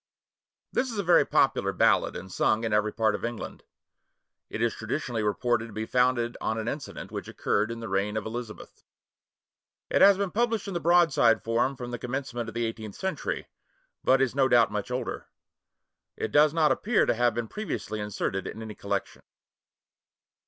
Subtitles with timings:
[0.73, 3.61] [THIS is a very popular ballad, and sung in every part of England.
[4.49, 8.17] It is traditionally reported to be founded on an incident which occurred in the reign
[8.17, 8.83] of Elizabeth.
[9.91, 13.45] It has been published in the broadside form from the commencement of the eighteenth century,
[14.03, 15.27] but is no doubt much older.
[16.17, 19.21] It does not appear to have been previously inserted in any collection.